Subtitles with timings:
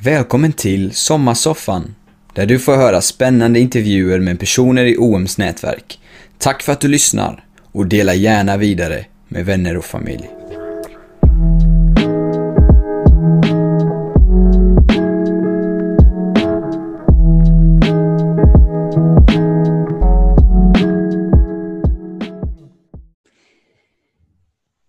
[0.00, 1.94] Välkommen till Sommarsoffan,
[2.34, 6.00] där du får höra spännande intervjuer med personer i OMs nätverk.
[6.38, 10.30] Tack för att du lyssnar och dela gärna vidare med vänner och familj.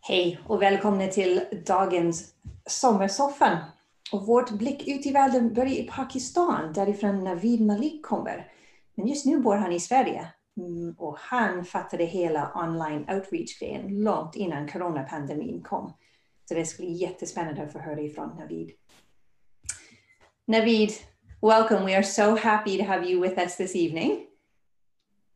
[0.02, 2.26] Hej och välkomna till dagens
[2.68, 3.58] Sommarsoffan.
[4.12, 8.52] Och vårt blick ut i världen börjar i Pakistan, därifrån Navid Malik kommer.
[8.96, 10.28] Men just nu bor han i Sverige.
[10.58, 15.94] Mm, och han fattade hela online outreach-grejen långt innan coronapandemin kom.
[16.46, 18.72] Så det ska bli jättespännande att få höra ifrån Navid.
[20.46, 20.92] Navid,
[21.42, 21.86] welcome.
[21.86, 24.26] We are so happy to have you with us this evening.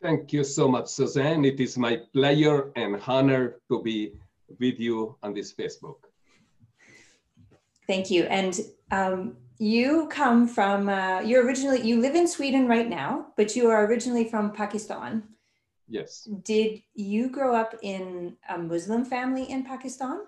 [0.01, 1.47] Thank you so much, Suzanne.
[1.47, 4.11] It is my pleasure and honor to be
[4.59, 6.02] with you on this Facebook.
[7.87, 8.23] Thank you.
[8.23, 8.59] And
[8.91, 13.69] um, you come from, uh, you're originally, you live in Sweden right now, but you
[13.69, 15.23] are originally from Pakistan.
[15.87, 16.27] Yes.
[16.43, 20.21] Did you grow up in a Muslim family in Pakistan?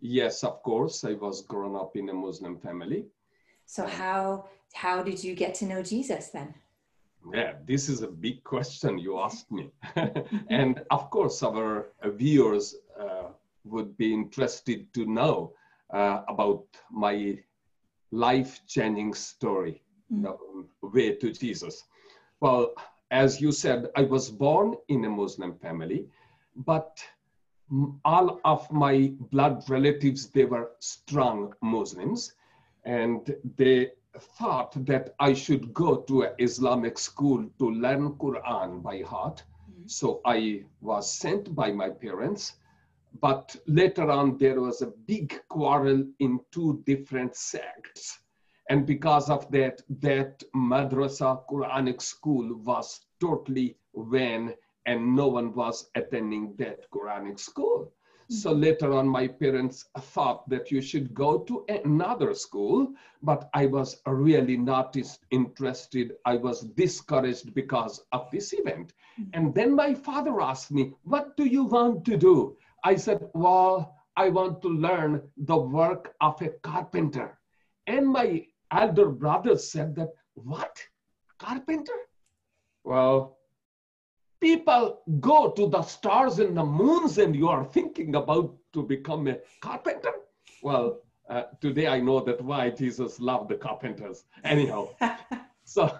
[0.00, 1.04] Yes, of course.
[1.04, 3.06] I was grown up in a Muslim family.
[3.66, 6.54] So how how did you get to know Jesus then?
[7.32, 9.70] Yeah, this is a big question you asked me.
[10.50, 13.28] and of course, our viewers uh,
[13.64, 15.54] would be interested to know
[15.94, 17.38] uh, about my
[18.10, 20.36] life changing story, the
[20.82, 21.84] way to Jesus.
[22.40, 22.74] Well,
[23.10, 26.06] as you said, I was born in a Muslim family,
[26.56, 27.02] but
[28.04, 32.34] all of my blood relatives, they were strong Muslims,
[32.84, 39.02] and they thought that I should go to an Islamic school to learn Quran by
[39.02, 39.42] heart.
[39.66, 39.86] Hmm.
[39.86, 42.54] So I was sent by my parents
[43.20, 48.18] but later on there was a big quarrel in two different sects.
[48.70, 54.54] And because of that that madrasa quranic school was totally van
[54.86, 57.92] and no one was attending that quranic school.
[58.30, 63.66] So later on my parents thought that you should go to another school but i
[63.66, 64.96] was really not
[65.30, 66.14] interested.
[66.24, 68.94] I was discouraged because of this event.
[69.20, 69.30] Mm-hmm.
[69.34, 73.96] And then my father asked me what do you want to do I said, Well,
[74.16, 77.38] I want to learn the work of a carpenter.
[77.86, 80.80] And my elder brother said that, What?
[81.38, 81.98] Carpenter?
[82.84, 83.38] Well,
[84.40, 89.26] people go to the stars and the moons, and you are thinking about to become
[89.28, 90.12] a carpenter?
[90.62, 94.24] Well, uh, today I know that why Jesus loved the carpenters.
[94.44, 94.90] Anyhow,
[95.64, 95.98] so,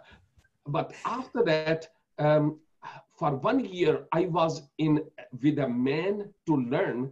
[0.66, 2.58] but after that, um,
[3.16, 5.00] for one year i was in
[5.42, 7.10] with a man to learn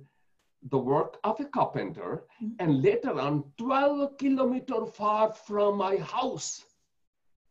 [0.70, 2.54] the work of a carpenter mm-hmm.
[2.60, 6.64] and later on 12 kilometer far from my house.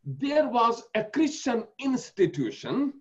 [0.04, 2.94] There was a christian institution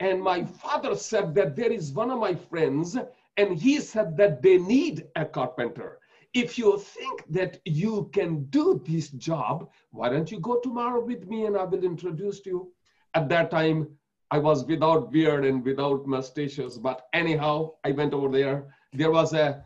[0.00, 2.96] and my father said that there is one of my friends
[3.38, 5.98] and he said that they need a carpenter.
[6.34, 11.26] If you think that you can do this job why don't you go tomorrow with
[11.26, 12.72] me and i will introduce you.
[13.14, 13.88] At that time
[14.30, 18.74] I was without beard and without mustaches, but anyhow, I went over there.
[18.92, 19.64] There was a,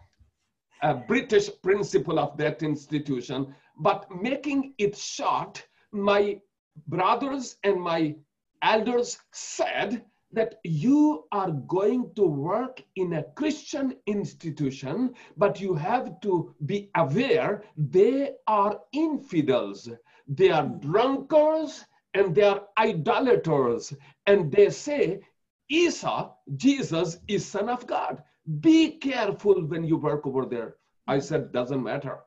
[0.83, 6.41] a British principal of that institution, but making it short, my
[6.87, 8.17] brothers and my
[8.63, 16.21] elders said that you are going to work in a Christian institution, but you have
[16.21, 19.89] to be aware they are infidels,
[20.29, 21.85] they are drunkards,
[22.15, 23.95] and they are idolaters
[24.27, 25.21] and they say
[25.69, 28.23] Isa, Jesus is son of God.
[28.61, 30.77] Be careful when you work over there.
[31.07, 32.19] I said, doesn't matter.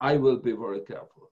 [0.00, 1.30] I will be very careful.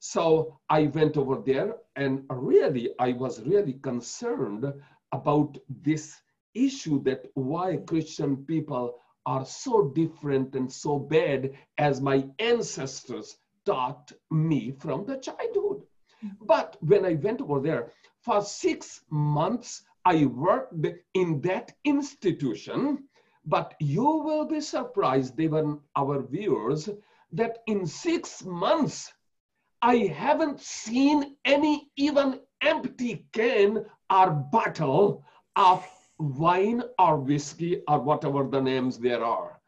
[0.00, 4.72] So I went over there and really, I was really concerned
[5.12, 6.20] about this
[6.54, 13.36] issue that why Christian people are so different and so bad as my ancestors
[13.66, 15.67] taught me from the childhood.
[16.24, 16.46] Mm-hmm.
[16.46, 23.04] But when I went over there, for six months, I worked in that institution.
[23.44, 26.90] But you will be surprised, even our viewers,
[27.32, 29.12] that in six months,
[29.80, 35.24] I haven't seen any even empty can or bottle
[35.56, 35.86] of
[36.18, 39.60] wine or whiskey or whatever the names there are.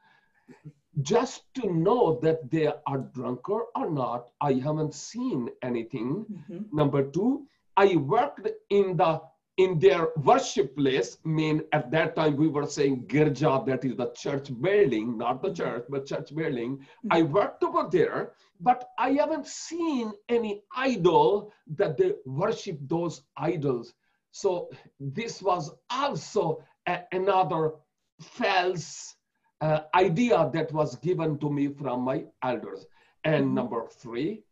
[1.00, 6.26] Just to know that they are drunker or not, I haven't seen anything.
[6.28, 6.72] Mhm.
[6.72, 7.46] Number two,
[7.76, 9.22] I worked in the
[9.56, 14.10] in their worship place, mean at that time we were saying girja, that is the
[14.12, 16.80] church building, not the church, but church building.
[17.10, 23.92] I worked over there, but I haven't seen any idol that they worship those idols.
[24.30, 27.74] So this was also a- another
[28.20, 29.16] false
[29.60, 32.86] uh, idea that was given to me from my elders.
[33.24, 34.42] And number three,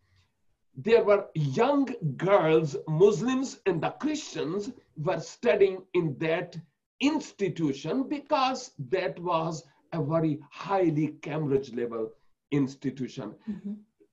[0.76, 6.56] there were young girls, Muslims and the Christians were studying in that
[7.00, 12.12] institution because that was a very highly Cambridge level
[12.50, 13.34] institution.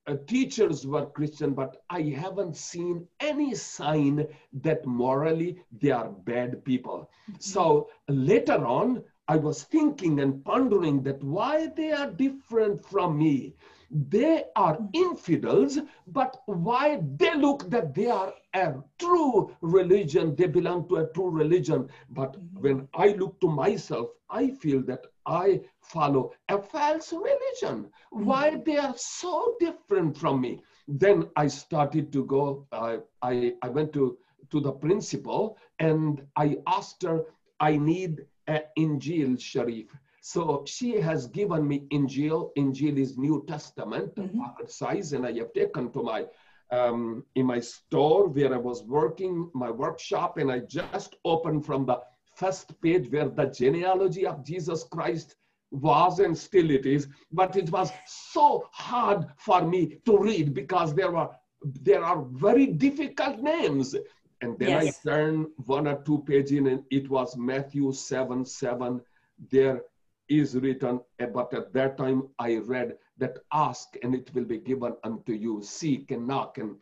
[0.07, 4.27] Uh, teachers were Christian, but I haven't seen any sign
[4.61, 7.09] that morally they are bad people.
[7.39, 13.55] So later on, I was thinking and pondering that why they are different from me
[13.91, 20.87] they are infidels, but why they look that they are a true religion, they belong
[20.89, 21.89] to a true religion.
[22.09, 27.91] But when I look to myself, I feel that I follow a false religion.
[28.09, 30.61] Why they are so different from me?
[30.87, 34.17] Then I started to go, uh, I, I went to,
[34.51, 37.25] to the principal and I asked her,
[37.59, 39.87] I need an Injil Sharif.
[40.21, 42.49] So she has given me Injil.
[42.57, 46.25] Injil is New Testament, pocket size, and I have taken to my
[46.71, 51.85] um, in my store where I was working, my workshop, and I just opened from
[51.85, 52.01] the
[52.35, 55.35] first page where the genealogy of Jesus Christ
[55.71, 57.07] was and still it is.
[57.31, 61.29] But it was so hard for me to read because there were
[61.81, 63.95] there are very difficult names.
[64.41, 64.99] And then Yes.
[65.05, 69.01] I turned one or two pages in, and it was Matthew 7 7.
[69.51, 69.81] There
[70.27, 74.57] is written, eh, but at that time I read that ask and it will be
[74.57, 76.57] given unto you, seek and knock.
[76.57, 76.75] And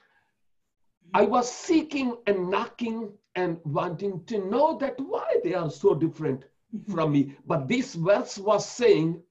[1.13, 6.45] I was seeking and knocking and wanting to know that why they are so different
[6.89, 7.35] from me.
[7.45, 9.21] But this verse was saying,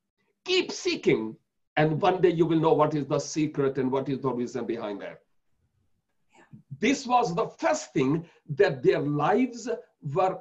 [0.45, 1.37] keep seeking,
[1.77, 4.67] and one day you will know what is the secret and what is the reason
[4.67, 5.23] behind that.
[6.83, 8.25] This was the first thing
[8.57, 9.69] that their lives
[10.03, 10.41] were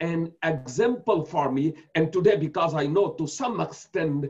[0.00, 1.74] an example for me.
[1.94, 4.26] And today, because I know to some extent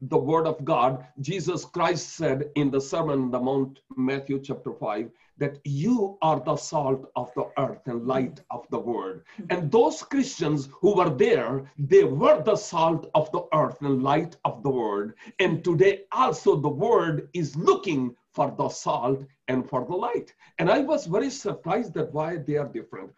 [0.00, 4.72] the word of God, Jesus Christ said in the Sermon on the Mount, Matthew chapter
[4.72, 9.20] 5, that you are the salt of the earth and light of the world.
[9.50, 14.36] And those Christians who were there, they were the salt of the earth and light
[14.46, 15.12] of the world.
[15.38, 20.28] And today also the world is looking for the salt and for the light.
[20.58, 23.10] And I was very surprised that why they are different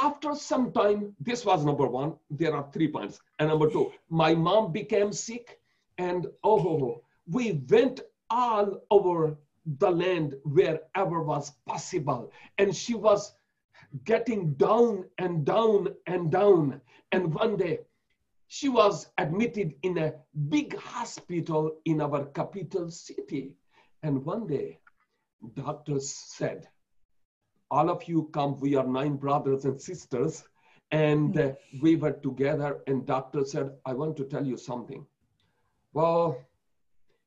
[0.00, 2.14] after some time, this was number one.
[2.30, 3.20] There are three points.
[3.38, 5.60] And number two, my mom became sick,
[5.98, 8.00] and oh, oh, oh we went
[8.30, 9.38] all over
[9.78, 12.32] the land wherever was possible.
[12.58, 13.34] And she was
[14.04, 16.80] getting down and down and down.
[17.12, 17.80] And one day,
[18.48, 20.14] she was admitted in a
[20.48, 23.54] big hospital in our capital city.
[24.02, 24.78] And one day,
[25.54, 26.68] doctors said,
[27.72, 30.44] all of you come we are nine brothers and sisters
[30.90, 32.80] and uh, we were together.
[32.86, 35.06] And doctor said i want to tell you something.
[35.94, 36.38] Well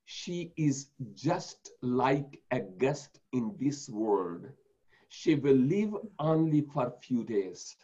[0.05, 4.45] she is just like a guest in this world.
[5.09, 7.75] She will live only for a few days.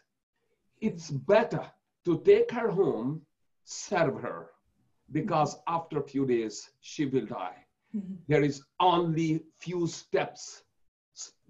[0.81, 1.65] It's better
[2.05, 3.21] to take her home
[3.63, 4.51] serve her
[5.11, 7.57] because after a few days she will die
[8.27, 10.63] there is only few steps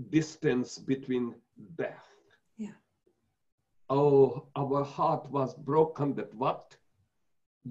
[0.10, 1.36] distance between
[1.78, 2.08] death.
[2.58, 2.74] Yeah.
[3.90, 6.76] Oh, our heart was broken that what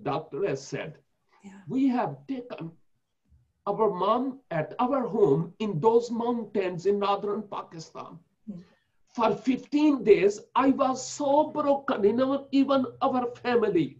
[0.03, 0.99] doctor has said.
[1.45, 1.61] Yeah.
[1.67, 2.71] We have taken
[3.67, 8.19] our mom at our home in those mountains in northern Pakistan.
[8.51, 8.63] Mm.
[9.15, 14.00] For 15 days, I was so broken in our, even our family.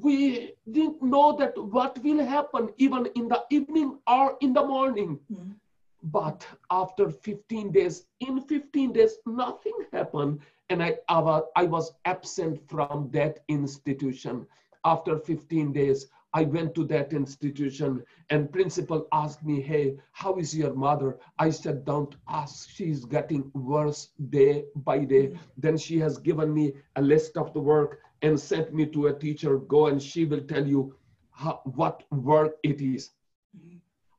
[0.00, 5.18] We didn't know that what will happen even in the evening or in the morning.
[5.30, 5.54] Mhm.
[6.02, 10.40] But after 15 days, in 15 days, nothing happened.
[10.70, 14.46] And I, I, was, I was absent from that institution.
[14.84, 20.56] After 15 days, I went to that institution and principal asked me, hey, how is
[20.56, 21.18] your mother?
[21.38, 22.68] I said, don't ask.
[22.68, 25.38] She's getting worse day by day.
[25.56, 29.18] Then she has given me a list of the work and sent me to a
[29.18, 29.58] teacher.
[29.58, 30.94] Go and she will tell you
[31.30, 33.10] how, what work it is.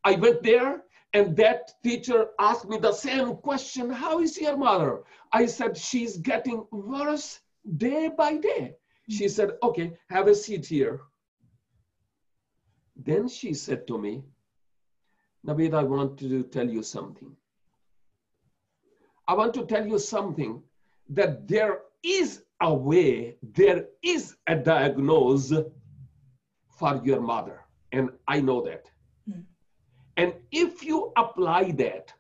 [0.04, 5.02] I went there and that teacher asked me the same question How is your mother?
[5.34, 7.40] I said, She's getting worse
[7.78, 8.76] day by day.
[9.10, 11.02] She said, Okay, have a seat here.
[12.96, 14.24] Then she said to me,
[15.46, 17.36] Naveed, I want to tell you something.
[19.28, 20.62] I want to tell you something
[21.10, 25.54] that there is a way, there is a diagnose
[26.78, 27.62] for your mother.
[27.92, 28.86] And I know that.
[29.30, 29.44] Mm.
[30.18, 32.14] And if you apply that,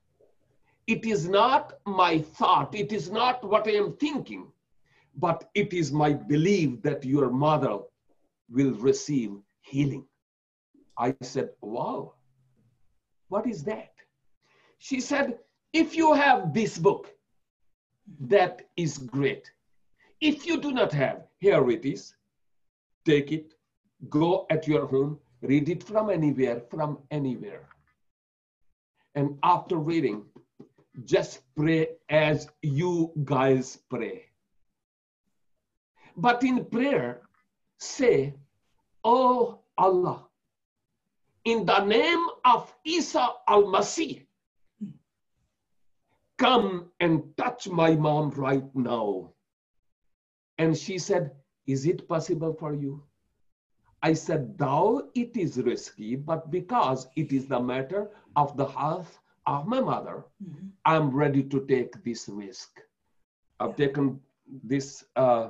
[0.87, 4.47] it is not my thought, it is not what I am thinking,
[5.15, 7.79] but it is my belief that your mother
[8.49, 9.31] will receive
[9.61, 10.05] healing.
[10.97, 12.13] I said, Wow,
[13.27, 13.93] what is that?
[14.79, 15.37] She said,
[15.73, 17.13] If you have this book,
[18.21, 19.51] that is great.
[20.21, 22.13] If you do not have, here it is.
[23.05, 23.53] Take it,
[24.09, 27.69] go at your home, read it from anywhere, from anywhere.
[29.15, 30.25] And after reading,
[31.05, 34.25] just pray as you guys pray.
[36.17, 37.21] But in prayer,
[37.77, 38.35] say,
[39.03, 40.25] Oh Allah,
[41.45, 44.25] in the name of Isa al Masih,
[46.37, 49.31] come and touch my mom right now.
[50.59, 51.31] And she said,
[51.67, 53.03] Is it possible for you?
[54.03, 59.19] I said, Though it is risky, but because it is the matter of the health
[59.47, 60.71] of my mother, Mhm.
[60.85, 62.81] I'm ready to take this risk.
[63.59, 64.21] I've taken
[64.63, 65.49] this uh,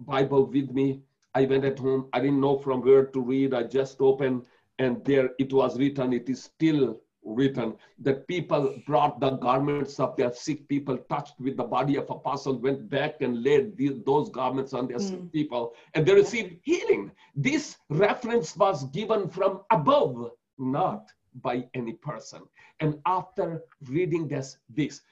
[0.00, 1.02] Bible with me.
[1.34, 2.08] I went at home.
[2.12, 3.54] I didn't know from where to read.
[3.54, 4.46] I just opened,
[4.78, 6.12] and there it was written.
[6.12, 11.56] It is still written that people brought the garments of their sick people, touched with
[11.56, 15.32] the body of apostle, went back and laid those garments on their sick Mm.
[15.32, 17.10] people, and they received healing.
[17.34, 21.12] This reference was given from above, not
[21.42, 22.42] by any person.
[22.80, 25.02] And after reading this, this,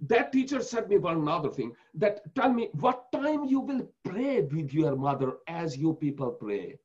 [0.00, 4.42] that teacher said me one another thing that tell me what time you will pray
[4.42, 6.78] with your mother as you people pray.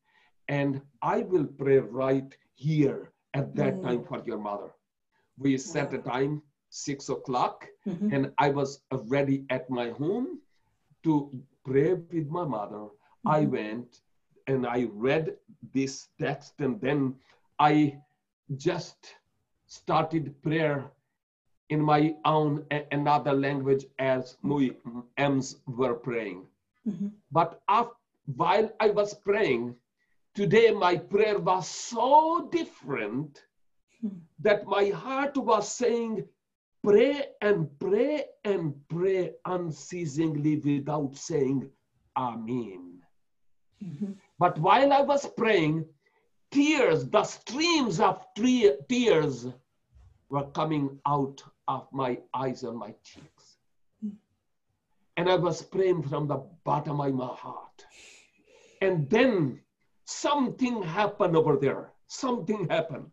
[0.49, 3.83] And I will pray right here at that Mm.
[3.83, 4.69] time for your mother.
[5.37, 8.11] We set a time, six o'clock, Mhm.
[8.11, 10.39] and I was ready at my home
[11.03, 11.29] to
[11.65, 12.75] pray with my mother.
[13.25, 13.51] I Mhm.
[13.51, 14.01] went
[14.47, 15.35] and I read
[15.73, 17.13] this text, and then
[17.59, 17.97] I
[18.55, 19.15] just
[19.67, 20.91] started prayer
[21.69, 24.71] in my own a- another language as we
[25.17, 26.47] M's were praying.
[26.85, 27.11] Mhm.
[27.31, 27.95] But af-
[28.35, 29.75] while I was praying,
[30.33, 33.43] today my prayer was so different
[34.01, 34.19] Hmm.
[34.39, 36.27] that my heart was saying,
[36.83, 41.71] pray and pray and pray unceasingly without saying
[42.17, 43.01] Amen.
[43.81, 44.15] Mhm.
[44.37, 45.85] But while I was praying,
[46.51, 49.47] tears, the streams of tre- tears
[50.29, 53.57] were coming out of my eyes and my cheeks.
[54.03, 54.17] Mm.
[55.17, 57.85] And I was praying from the bottom of my heart.
[58.81, 59.61] And then
[60.05, 61.91] something happened over there.
[62.07, 63.07] Something happened.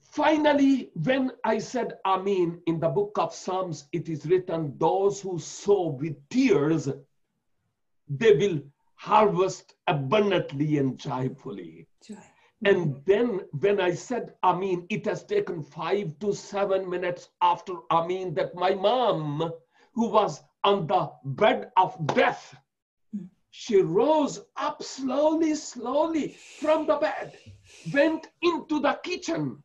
[0.00, 5.38] Finally, when I said Amen in the book of Psalms, it is written, Those who
[5.38, 6.88] sow with tears,
[8.08, 8.60] they will
[8.94, 11.86] harvest abundantly and joyfully.
[12.06, 12.16] Joy.
[12.64, 18.34] And then when I said Amen, it has taken five to seven minutes after Amen
[18.34, 19.52] that my mom,
[19.94, 22.54] who was on the bed of death.
[23.52, 27.36] She rose up slowly, slowly from the bed,
[27.92, 29.62] went into the kitchen,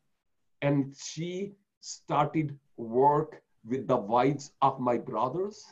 [0.60, 5.64] and she started work with the wives of my brothers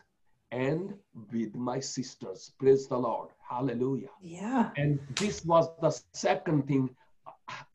[0.50, 0.94] and
[1.30, 2.52] with my sisters.
[2.58, 3.28] Praise the Lord.
[3.46, 4.08] Hallelujah.
[4.22, 4.70] Yeah.
[4.78, 6.88] And this was the second thing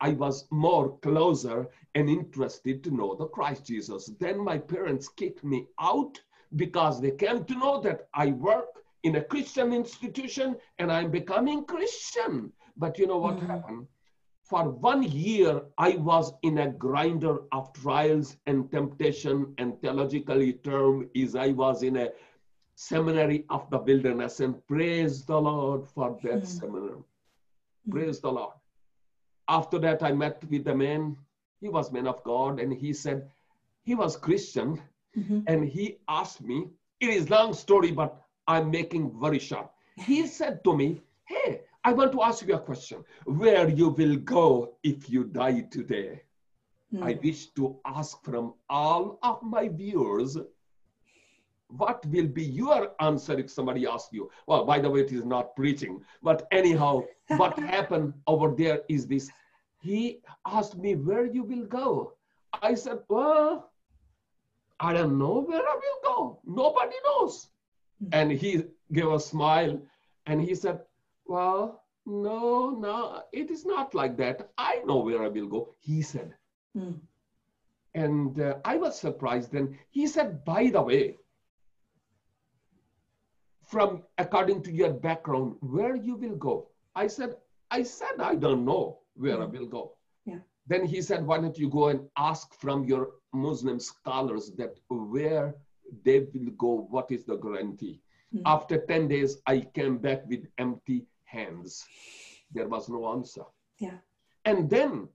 [0.00, 4.10] I was more closer and interested to know the Christ Jesus.
[4.18, 6.20] Then my parents kicked me out
[6.56, 11.64] because they came to know that I work in a Christian institution and I'm becoming
[11.64, 12.52] Christian.
[12.76, 13.46] But you know what Mhm.
[13.46, 13.88] happened?
[14.44, 21.08] For one year, I was in a grinder of trials and temptation, and theologically term
[21.14, 22.10] is I was in a
[22.74, 26.46] seminary of the wilderness, and praise the Lord for that Mm.
[26.46, 27.02] seminary.
[27.86, 27.90] Mm.
[27.90, 28.54] Praise the Lord.
[29.48, 31.16] After that, I met with a man.
[31.60, 33.30] He was man of God, and he said
[33.84, 34.80] he was Christian,
[35.16, 35.44] Mhm.
[35.46, 36.68] and he asked me.
[37.00, 39.70] It is long story, but I'm making very short.
[39.96, 43.04] He said to me, "Hey, I want to ask you a question.
[43.24, 46.22] Where you will go if you die today?"
[47.00, 47.22] I Mm.
[47.22, 50.36] wish to ask from all of my viewers,
[51.68, 54.30] what will be your answer if somebody asks you?
[54.46, 59.06] Well, by the way, it is not preaching, but anyhow, what happened over there is
[59.06, 59.32] this.
[59.80, 62.12] He asked me where you will go.
[62.60, 63.70] I said, well,
[64.80, 66.40] I don't know where I will go.
[66.44, 67.51] Nobody knows.
[68.10, 69.80] And he gave a smile
[70.26, 70.80] and he said,
[71.26, 74.50] well, no, no, it is not like that.
[74.58, 75.74] I know where I will go.
[75.78, 76.34] He said,
[76.76, 77.00] Mm.
[77.94, 79.52] and uh, I was surprised.
[79.52, 79.78] then.
[79.90, 81.16] he said, by the way,
[83.62, 86.68] from according to your background, where you will go.
[86.94, 87.36] I said,
[87.70, 89.92] I said, I don't know where I will go.
[90.24, 90.38] Yeah.
[90.66, 95.54] Then he said, why don't you go and ask from your Muslim scholars that where
[96.04, 98.00] they will go, what is the guarantee?
[98.34, 98.42] Mhm.
[98.46, 101.84] After 10 days, I came back with empty hands.
[102.52, 103.44] There was no answer.
[103.78, 103.98] Yeah.
[104.44, 105.08] And then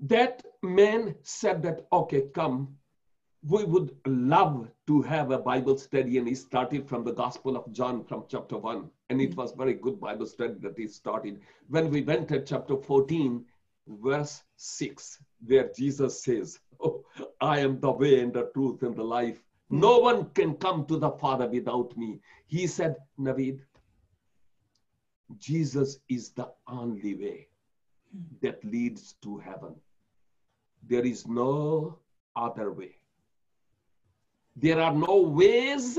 [0.00, 2.76] that man said that, okay, come,
[3.42, 6.18] we would love to have a Bible study.
[6.18, 8.90] And he started from the Gospel of John from chapter one.
[9.10, 11.40] And it was very good Bible study that he started.
[11.68, 13.44] When we went to chapter 14,
[13.86, 17.04] verse 6, where Jesus says, oh,
[17.40, 19.42] I am the way and the truth and the life.
[19.70, 22.20] No one can come to the Father without me.
[22.46, 23.60] He said, Naveed,
[25.38, 27.48] Jesus is the only way
[28.40, 29.74] that leads to heaven.
[30.82, 31.98] There is no
[32.34, 32.96] other way.
[34.56, 35.98] There are no ways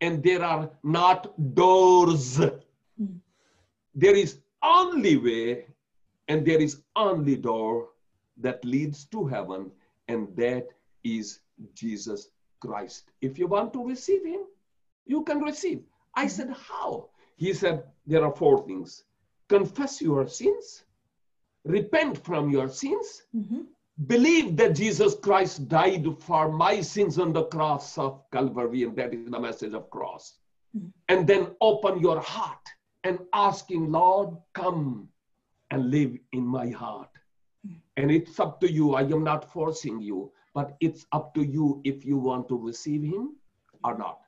[0.00, 2.38] and there are not doors.
[2.38, 3.18] Mm.
[3.94, 5.66] There is only way
[6.28, 7.88] and there is only door
[8.38, 9.70] that leads to heaven,
[10.08, 10.68] and that
[11.04, 11.40] is
[11.74, 12.28] Jesus
[12.60, 13.10] Christ.
[13.20, 14.40] If you want to receive him,
[15.06, 15.82] you can receive.
[16.14, 17.08] I said, How?
[17.36, 19.04] He said, There are four things
[19.48, 20.84] confess your sins,
[21.64, 23.66] repent from your sins, Mhm.
[24.06, 29.14] believe that Jesus Christ died for my sins on the cross of Calvary, and that
[29.14, 30.38] is the message of cross.
[30.74, 30.92] Mhm.
[31.08, 32.66] And then open your heart
[33.04, 35.08] and asking, Lord, come
[35.70, 37.10] and live in my heart.
[37.96, 38.94] And it's up to you.
[38.94, 43.02] I am not forcing you, but it's up to you if you want to receive
[43.02, 43.36] him
[43.84, 44.18] or not.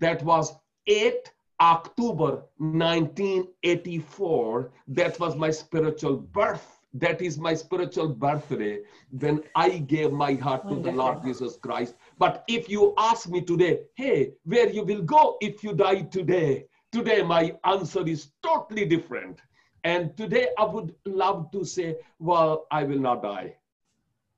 [0.00, 0.54] That was
[0.86, 4.72] 8 October 1984.
[4.88, 6.80] That was my spiritual birth.
[6.94, 11.94] That is my spiritual birthday when I gave my heart to the Lord Jesus Christ.
[12.18, 16.64] But if you ask me today, hey, where you will go if you die today?
[16.90, 19.42] Today, my answer is totally different.
[19.84, 23.56] And today, I would love to say, well, I will not die.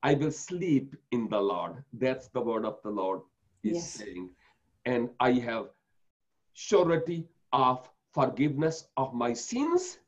[0.03, 1.85] I will sleep in the Lord.
[1.93, 3.21] That's the word of the Lord
[3.63, 3.93] is Yes.
[3.93, 4.31] saying.
[4.87, 5.69] And I have
[6.55, 9.99] surety of forgiveness of my sins.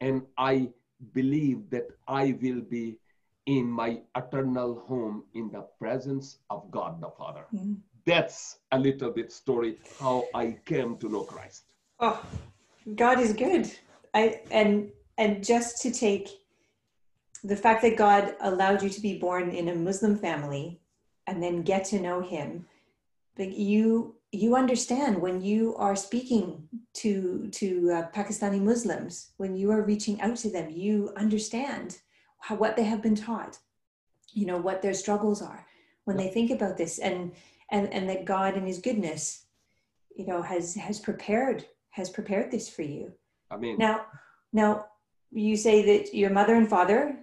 [0.00, 0.72] And I
[1.12, 2.98] believe that I will be
[3.46, 7.46] in my eternal home in the presence of God the Father.
[7.52, 7.80] Mhm.
[8.04, 11.64] That's a little bit story how I came to know Christ.
[11.98, 12.22] Oh,
[12.94, 13.70] God is good.
[14.14, 16.28] I and and just to take
[17.42, 20.80] the fact that God allowed you to be born in a Muslim family
[21.26, 22.66] and then get to know Him,
[23.38, 29.70] like you you understand when you are speaking to to uh, Pakistani Muslims, when you
[29.70, 31.98] are reaching out to them, you understand
[32.38, 33.58] how, what they have been taught,
[34.32, 35.66] you know what their struggles are
[36.04, 37.32] when they think about this, and
[37.70, 39.46] and and that God in His goodness,
[40.14, 43.12] you know, has has prepared has prepared this for you.
[43.50, 44.06] I mean, Now,
[44.52, 44.86] now
[45.32, 47.16] you say that your mother and father,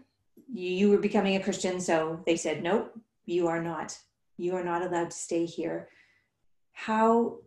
[0.51, 2.93] you, were becoming a Christian, so they said, nope,
[3.25, 3.97] you are not.
[4.37, 5.89] You are not allowed to stay here.
[6.73, 7.37] How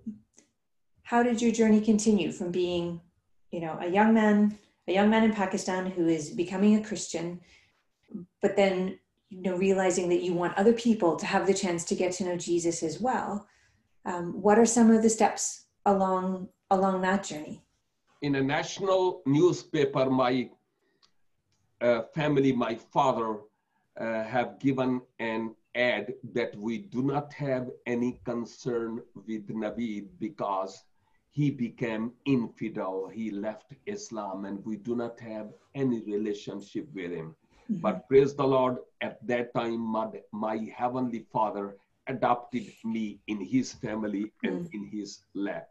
[1.03, 3.01] how did your journey continue from being,
[3.51, 7.41] you know, a young man, a young man in Pakistan who is becoming a Christian,
[8.41, 11.95] but then you know realizing that you want other people to have the chance to
[11.97, 13.47] get to know Jesus as well?
[14.05, 17.63] Um, what are some of the steps along along that journey?
[18.23, 20.51] In a national newspaper, my
[21.81, 23.39] uh, family, my father,
[24.01, 30.85] uh, have given an ad that we do not have any concern with Naveed because
[31.31, 33.09] he became infidel.
[33.09, 37.35] He left Islam, and we do not have any relationship with him.
[37.81, 43.73] But praise the Lord, at that time, my, my heavenly father adopted me in his
[43.75, 45.69] family and in his lap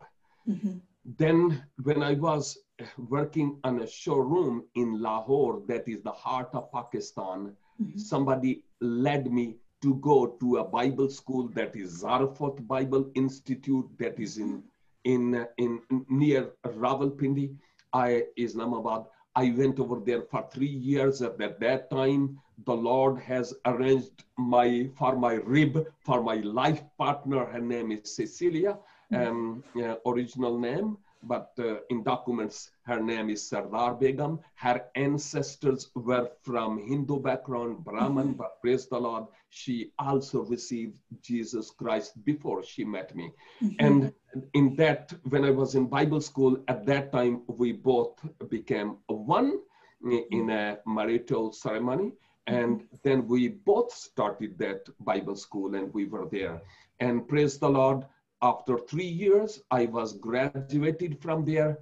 [0.47, 0.81] Mhm.
[1.05, 2.57] Then when I was
[2.97, 7.97] working on a showroom in Lahore, that is the heart of Pakistan, mm-hmm.
[7.97, 14.19] somebody led me to go to a Bible school that is Zarephath Bible Institute that
[14.19, 14.63] is in
[15.05, 17.55] in in near Rawalpindi,
[17.93, 19.05] I Islamabad.
[19.35, 21.21] I went over there for three years.
[21.21, 26.83] At that, that time, the Lord has arranged my for my rib for my life
[26.97, 27.45] partner.
[27.45, 28.77] Her name is Cecilia,
[29.13, 34.39] um, uh, original name, but uh, in documents her name is Sardar Begum.
[34.55, 41.71] Her ancestors were from Hindu background, Brahman, but praise the Lord, she also received Jesus
[41.71, 43.31] Christ before she met me.
[43.79, 44.13] And
[44.53, 48.19] in that, when I was in Bible school, at that time, we both
[48.49, 49.59] became one
[50.31, 52.13] in a marital ceremony.
[52.47, 56.61] And then we both started that Bible school and we were there.
[56.99, 58.05] And praise the Lord,
[58.41, 61.79] after three years, I was graduated from there.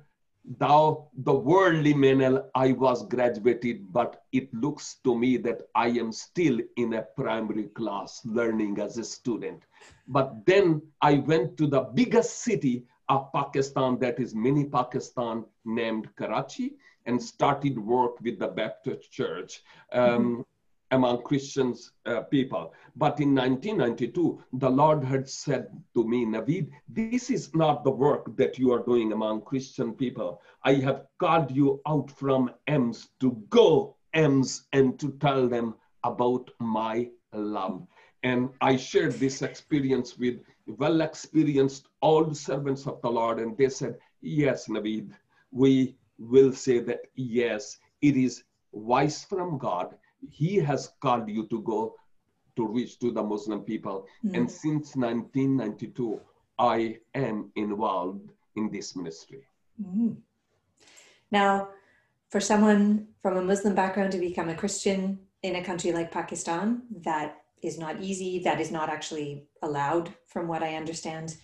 [0.60, 6.12] Now the worldly manner, I was graduated, but it looks to me that I am
[6.12, 9.64] still in a primary class learning as a student.
[10.08, 16.10] But then I went to the biggest city of Pakistan, that is mini Pakistan, named
[16.16, 19.64] Karachi, and started work with the Baptist Church.
[19.92, 20.46] Um,
[20.92, 22.74] among Christians uh, people.
[22.96, 28.36] But in 1992, the Lord had said to me, Naveed, this is not the work
[28.38, 30.42] that you are doing among Christian people.
[30.64, 36.50] I have called you out from M's to go M's and to tell them about
[36.60, 37.86] my love.
[38.24, 43.70] And I shared this experience with well experienced old servants of the Lord, and they
[43.70, 45.12] said, Yes, Naveed,
[45.52, 49.96] we will say that yes, it is wise from God
[50.30, 51.96] he has called you to go
[52.56, 54.06] to reach to the Muslim people.
[54.26, 54.38] Mm.
[54.38, 56.20] And since 1992,
[56.60, 59.44] I am involved in this ministry.
[59.82, 60.18] Mm.
[61.32, 61.70] Now,
[62.30, 66.82] for someone from a Muslim background to become a Christian in a country like Pakistan,
[67.04, 68.40] that is not easy.
[68.40, 71.38] That is not actually allowed, from what I understand.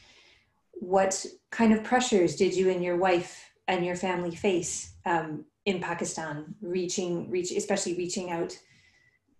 [0.71, 5.79] What kind of pressures did you and your wife and your family face um, in
[5.79, 8.57] Pakistan, reaching, reach, especially reaching out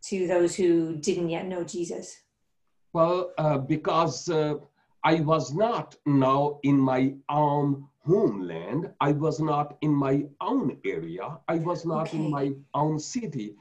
[0.04, 2.18] to those who didn't yet know Jesus?
[2.94, 4.56] Well, uh, because uh,
[5.04, 8.92] I was not now in my own homeland.
[9.00, 11.40] I was not in my own area.
[11.48, 12.18] I was not okay.
[12.18, 13.56] in my own city.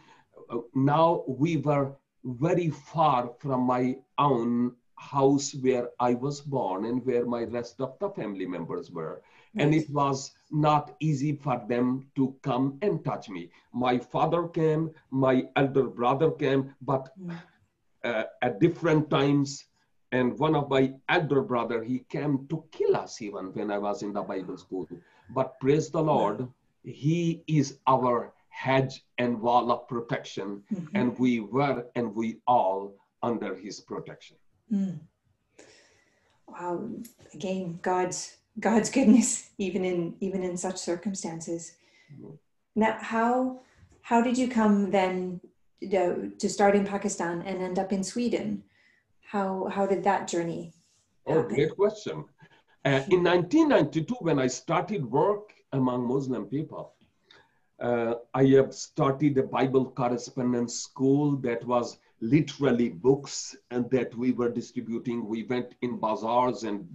[0.51, 1.93] Uh, now we were
[2.25, 7.99] very far from my own house where I was born and where my rest of
[7.99, 9.23] the family members were.
[9.57, 13.51] And it was not easy for them to come and touch me.
[13.73, 17.37] My father came, my elder brother came, but mm.
[18.05, 19.65] uh, at different times.
[20.13, 24.03] And one of my elder brother, he came to kill us even when I was
[24.03, 24.87] in the Bible school.
[25.31, 26.47] But praise the Lord,
[26.85, 30.63] he is our hedge and wall of protection.
[30.73, 30.97] Mm-hmm.
[30.97, 34.37] And we were and we all under his protection.
[34.71, 35.01] Mm.
[36.47, 36.91] Wow.
[37.33, 41.73] Again, God's God's goodness, even in even in such circumstances.
[42.13, 42.35] Mm-hmm.
[42.77, 43.61] Now, how
[44.03, 45.41] how did you come then
[45.91, 48.63] to start in Pakistan and end up in Sweden?
[49.21, 50.73] How how did that journey?
[51.27, 51.53] Oh, happen?
[51.53, 52.25] Oh, great question.
[52.85, 56.95] Uh, in 1992, when I started work among Muslim people,
[57.81, 64.33] uh, I have started a Bible correspondence school that was literally books and that we
[64.33, 65.27] were distributing.
[65.27, 66.89] We went in bazaars and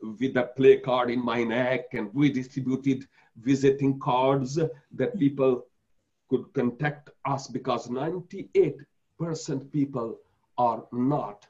[0.00, 3.06] with a play card in my neck and we distributed
[3.36, 4.58] visiting cards
[4.92, 5.64] that people
[6.28, 8.76] could contact us because 98%
[9.72, 10.18] people
[10.56, 11.46] are not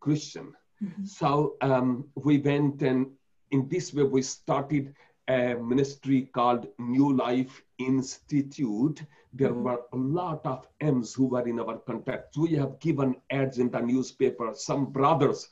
[0.00, 0.52] Christian.
[0.82, 1.04] Mm-hmm.
[1.04, 3.06] So um, we went and
[3.50, 4.94] in this way we started
[5.28, 9.02] a ministry called New Life Institute.
[9.36, 12.36] There were a lot of M's who were in our contact.
[12.36, 14.52] We have given ads in the newspaper.
[14.54, 15.48] Some brothers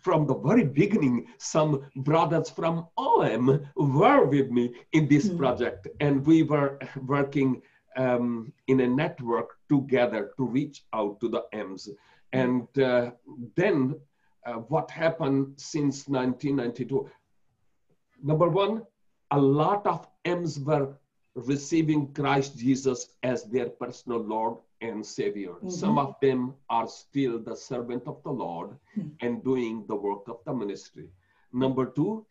[0.00, 5.36] from the very beginning, some brothers from OM were with me in this mm-hmm.
[5.36, 7.60] project, and we were working
[7.96, 11.90] um, in a network together to reach out to the M's.
[12.32, 13.10] And uh,
[13.54, 14.00] then
[14.46, 17.08] uh, what happened since 1992?
[18.22, 18.82] Number one,
[19.30, 20.96] a lot of M's were
[21.36, 25.52] receiving Christ Jesus as their personal Lord and Savior.
[25.52, 25.70] Mm-hmm.
[25.70, 29.08] Some of them are still the servant of the Lord mm-hmm.
[29.20, 31.08] and doing the work of the ministry.
[31.52, 32.26] Number two,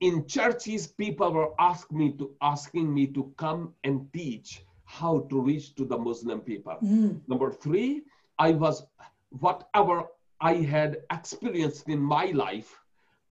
[0.00, 5.40] in churches, people were asking me to asking me to come and teach how to
[5.40, 6.76] reach to the Muslim people.
[6.82, 7.18] Mm-hmm.
[7.28, 8.02] Number three,
[8.38, 8.84] I was
[9.38, 10.04] whatever
[10.40, 12.81] I had experienced in my life,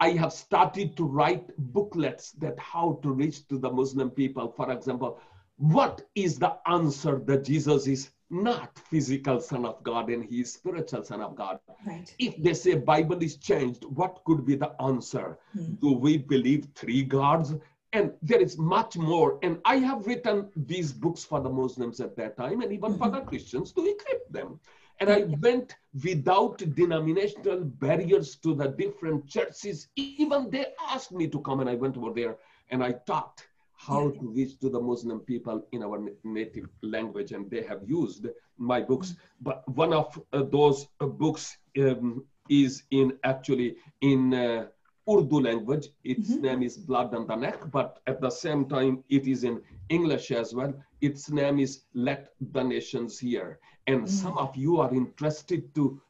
[0.02, 4.52] I have started to write booklets that how to reach to the Muslim people.
[4.58, 5.20] For example,
[5.58, 10.54] what is the answer that Jesus is not physical son of God and he is
[10.54, 11.60] spiritual son of God?
[11.86, 12.12] Right.
[12.18, 15.38] If they say Bible is changed, what could be the answer?
[15.54, 15.76] Hmm.
[15.76, 17.54] Do we believe three gods?
[17.94, 19.38] And there is much more.
[19.44, 23.04] And I have written these books for the Muslims at that time and even mm-hmm.
[23.04, 24.60] for the Christians to equip them.
[25.02, 29.88] And I went without denominational barriers to the different churches.
[29.96, 32.38] Even they asked me to come and I went over there
[32.70, 33.44] and I taught
[33.88, 38.28] how to reach to the Muslim people in our native language, and they have used
[38.60, 39.16] my books.
[39.42, 44.68] But one of uh, those uh, books um, is in actually in uh,
[45.12, 45.89] Urdu language.
[46.04, 46.41] Its mm-hmm.
[46.41, 50.32] name is Blood on the Neck, but at the same time, it is in English
[50.32, 50.74] as well.
[51.02, 53.60] Its name is Let the Nations Hear.
[53.88, 54.08] And mm-hmm.
[54.08, 56.02] some of you are interested to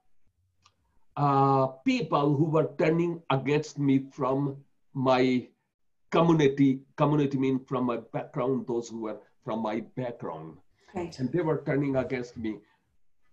[1.18, 4.58] uh, people who were turning against me from
[4.94, 5.48] my
[6.12, 10.58] community, community mean from my background, those who were from my background.
[10.94, 11.18] Right.
[11.20, 12.60] And they were turning against me.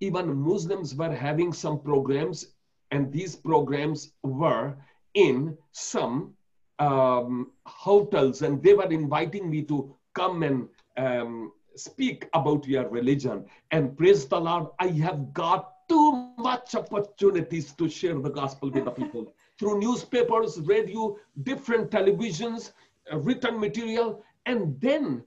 [0.01, 2.55] Even Muslims were having some programs,
[2.93, 4.77] and these programs were
[5.15, 6.35] in some
[6.79, 13.45] um, hotels, and they were inviting me to come and um, speak about your religion.
[13.71, 18.85] And praise the Lord, I have got too much opportunities to share the gospel with
[18.85, 22.73] the people through newspapers, radio, different televisions,
[23.13, 25.25] uh, written material, and then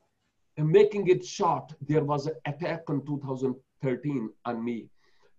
[0.57, 4.87] uh, making it short, there was an attack in 2013 on me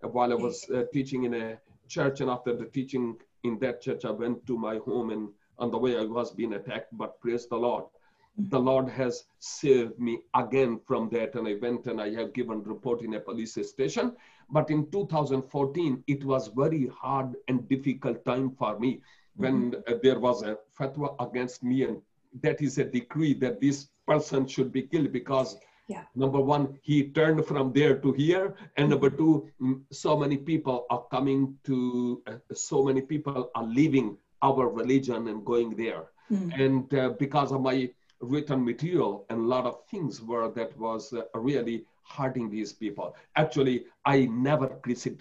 [0.02, 2.20] uh, while I was uh, teaching in a church.
[2.20, 5.78] And after the teaching in that church, I went to my home and on the
[5.78, 7.84] way I was being attacked, but praise the Lord.
[8.36, 11.34] The Lord has saved me again from that.
[11.34, 14.16] And I went and I have given report in a police station.
[14.50, 19.02] But in 2014, it was very hard and difficult time for me
[19.36, 19.94] when mm-hmm.
[20.02, 22.00] there was a fatwa against me and
[22.42, 25.56] that is a decree that this person should be killed because
[25.88, 26.02] yeah.
[26.14, 29.50] number one he turned from there to here and number two
[29.90, 35.44] so many people are coming to uh, so many people are leaving our religion and
[35.44, 36.60] going there mm.
[36.60, 41.12] and uh, because of my written material and a lot of things were that was
[41.12, 43.16] uh, really hurting these people.
[43.36, 44.68] Actually, I never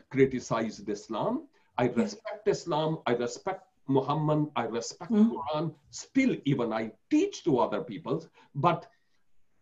[0.09, 1.47] criticized Islam.
[1.77, 2.99] I respect Islam.
[3.07, 4.47] I respect Muhammad.
[4.55, 5.31] I respect mm.
[5.31, 5.73] Quran.
[5.89, 8.25] Still, even I teach to other people.
[8.55, 8.87] But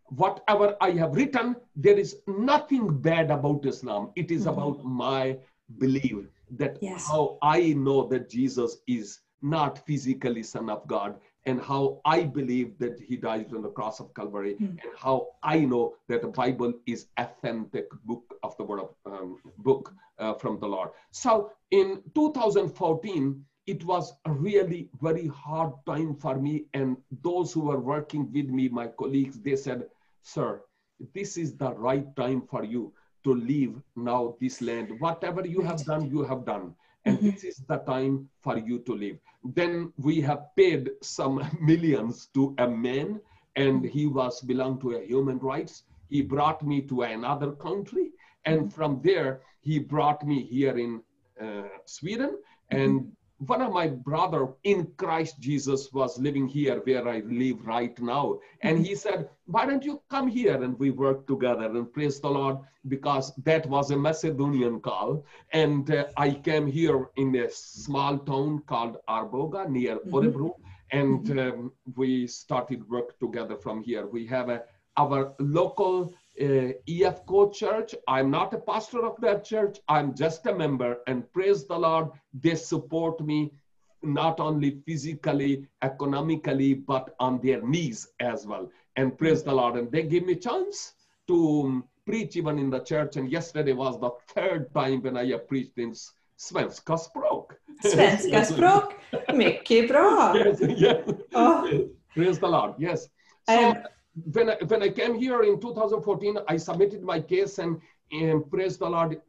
[0.08, 4.12] whatever I have written, there is nothing bad about Islam.
[4.15, 4.54] It is mm.
[4.54, 5.38] about my
[5.78, 7.08] belief that yes.
[7.08, 12.78] how I know that Jesus is not physically Son of God and how I believe
[12.80, 14.69] that he died on the cross of Calvary, mm.
[14.69, 19.38] and how I know that the Bible is authentic book of the word of um,
[19.58, 20.89] book uh, from the Lord.
[21.12, 27.62] So in 2014, it was a really very hard time for me, and those who
[27.62, 29.88] were working with me, my colleagues, they said,
[30.21, 30.62] "Sir,
[31.13, 34.99] this is the right time for you to leave now this land.
[34.99, 36.75] Whatever you have done, you have done."
[37.06, 37.30] And mm-hmm.
[37.30, 39.18] this is the time for you to live.
[39.44, 43.20] Then we have paid some millions to a man,
[43.56, 45.84] and he was belong to a human rights.
[46.10, 48.12] He brought me to another country,
[48.46, 48.70] and mm-hmm.
[48.70, 51.02] from there he brought me here in
[51.42, 52.38] uh, Sweden,
[52.70, 57.65] and mm-hmm one of my brother in Christ Jesus was living here where I live
[57.65, 58.39] right now.
[58.62, 60.62] And he said, why don't you come here?
[60.62, 65.23] And we worked together and praise the Lord because that was a Macedonian call.
[65.54, 70.15] And uh, I came here in a small town called Arboga near mm-hmm.
[70.15, 70.52] Örebro.
[70.91, 71.39] And mm-hmm.
[71.39, 74.06] um, we started work together from here.
[74.08, 74.63] We have a,
[74.97, 77.95] our local uh, EFK church.
[78.08, 79.80] I'm not a pastor of that church.
[79.88, 80.99] I'm just a member.
[81.08, 83.52] And praise the Lord, they support me
[84.02, 88.69] not only physically, economically, but on their knees as well.
[88.95, 89.75] And praise the Lord.
[89.75, 90.93] And they give me chance
[91.28, 93.17] to um, preach even in the church.
[93.17, 95.93] And yesterday was the third time when I have preached in
[96.38, 97.52] svenska språk.
[97.84, 98.93] Svenska språk,
[99.34, 100.34] mycket bra.
[100.34, 101.10] Yes, yes.
[101.34, 101.89] Oh.
[102.15, 103.08] Praise the Lord, yes.
[103.47, 107.80] So, um, when I, when I came here in 2014, I submitted my case and,
[108.12, 109.22] and praise the Lord.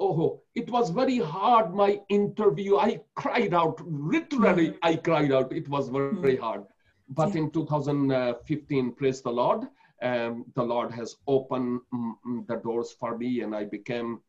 [0.00, 2.76] Oh, it was very hard, my interview.
[2.76, 4.86] I cried out, literally, mm-hmm.
[4.86, 5.52] I cried out.
[5.52, 6.42] It was very, very mm-hmm.
[6.42, 6.64] hard.
[7.08, 9.66] But in 2015, praise the Lord,
[10.02, 14.20] um, the Lord has opened mm, the doors for me and I became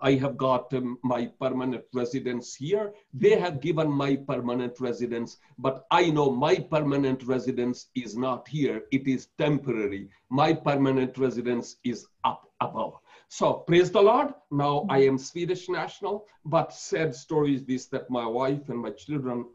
[0.00, 2.92] I have got um, my permanent residence here.
[3.12, 8.82] They have given my permanent residence, but I know my permanent residence is not here.
[8.92, 10.08] It is temporary.
[10.30, 12.94] My permanent residence is up above.
[13.28, 14.32] So praise the Lord.
[14.50, 18.90] Now I am Swedish national, but sad story is this that my wife and my
[18.90, 19.46] children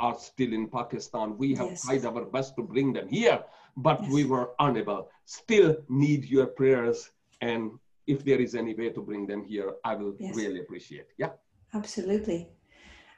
[0.00, 1.36] are still in Pakistan.
[1.38, 1.84] We have Yes.
[1.84, 3.44] tried our best to bring them here,
[3.76, 4.12] but Yes.
[4.12, 5.10] we were unable.
[5.24, 7.10] Still need your prayers.
[7.40, 7.78] And
[8.08, 10.34] if there is any way to bring them here, I will Yes.
[10.34, 11.08] really appreciate.
[11.18, 11.32] Yeah.
[11.74, 12.48] Absolutely.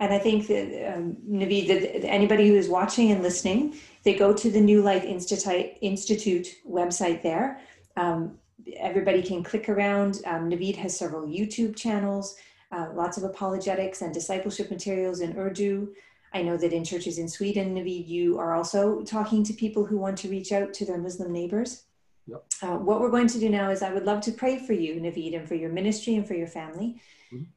[0.01, 3.63] And I think that, um, Naveed, that anybody who is watching and listening,
[4.05, 7.61] they go to the New Life Institute, Institute website there.
[7.97, 8.39] Um,
[8.77, 10.13] everybody can click around.
[10.31, 12.37] Um, Naveed has several YouTube channels,
[12.73, 15.93] uh, lots of apologetics and discipleship materials in Urdu.
[16.33, 19.99] I know that in churches in Sweden, Naveed, you are also talking to people who
[19.99, 21.85] want to reach out to their Muslim neighbors.
[22.31, 22.45] Yep.
[22.63, 25.01] Uh, what we're going to do now is I would love to pray for you,
[25.01, 27.01] Naveed, and for your ministry and for your family.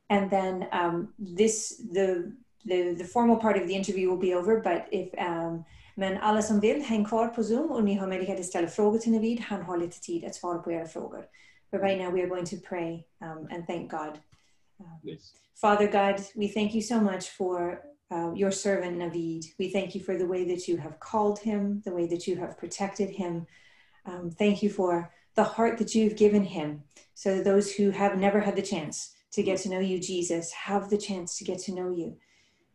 [0.09, 2.31] And then um, this, the,
[2.65, 6.41] the, the formal part of the interview will be over, but if, um, men alla
[6.41, 9.39] som vill, häng kvar på Zoom och ni har möjlighet att ställa frågor till Navid.
[9.39, 11.25] Han har lite tid att svara på era frågor.
[11.71, 14.19] But right now we are going to pray um, and thank God.
[15.01, 15.33] Please.
[15.55, 17.81] Father God, we thank you so much for
[18.11, 19.43] uh, your servant Navid.
[19.57, 22.35] We thank you for the way that you have called him, the way that you
[22.37, 23.45] have protected him.
[24.05, 28.17] Um, thank you for the heart that you've given him so that those who have
[28.17, 31.59] never had the chance to get to know you, Jesus, have the chance to get
[31.59, 32.17] to know you.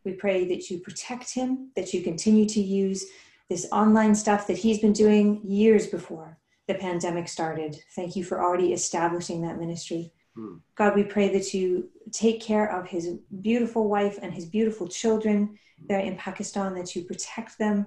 [0.05, 3.05] We pray that you protect him, that you continue to use
[3.49, 7.77] this online stuff that he's been doing years before the pandemic started.
[7.95, 10.13] Thank you for already establishing that ministry.
[10.37, 10.61] Mm.
[10.75, 15.59] God, we pray that you take care of his beautiful wife and his beautiful children
[15.89, 17.87] there in Pakistan, that you protect them,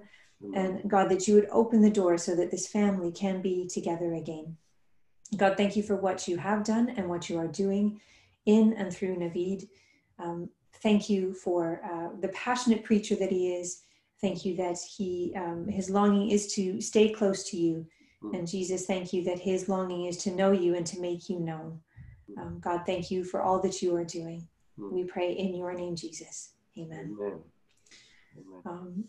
[0.54, 4.14] and God, that you would open the door so that this family can be together
[4.14, 4.58] again.
[5.38, 8.02] God, thank you for what you have done and what you are doing
[8.46, 9.68] in and through Navid.
[10.20, 10.50] Um,
[10.82, 13.84] thank you for uh, the passionate preacher that he is.
[14.20, 17.88] Thank you that he um, his longing is to stay close to you.
[18.24, 18.40] Mm.
[18.40, 21.40] And Jesus, thank you that his longing is to know you and to make you
[21.40, 21.80] known.
[22.38, 24.48] Um, God, thank you for all that you are doing.
[24.80, 24.92] Mm.
[24.92, 26.54] We pray in your name, Jesus.
[26.78, 27.16] Amen.
[27.20, 27.40] Amen.
[28.38, 28.62] Amen.
[28.66, 29.04] Um,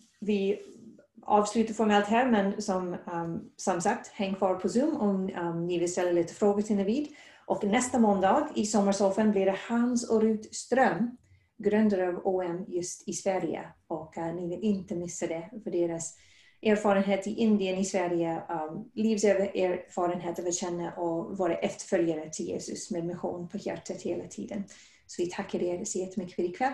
[1.23, 5.79] avsluta formellt här, men som, um, som sagt, häng kvar på Zoom om um, ni
[5.79, 7.09] vill ställa lite frågor till Navid.
[7.47, 11.17] Och nästa måndag i Sommarsoffan blir det Hans och Rut Ström,
[11.59, 13.65] grundare av OM just i Sverige.
[13.87, 16.17] Och uh, ni vill inte missa det för deras
[16.63, 22.91] erfarenhet i Indien, i Sverige, um, livserfarenhet av att känna och vara efterföljare till Jesus
[22.91, 24.65] med mission på hjärtat hela tiden.
[25.07, 26.73] Så vi tackar er så jättemycket för ikväll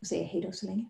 [0.00, 0.86] och säger hej då så länge.